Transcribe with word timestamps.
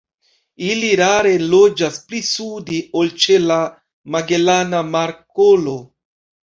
Ili 0.69 0.87
rare 1.01 1.33
loĝas 1.51 2.01
pli 2.07 2.23
sude 2.31 2.81
ol 3.03 3.15
ĉe 3.27 3.41
la 3.47 3.61
Magelana 4.19 4.85
Markolo. 4.93 5.81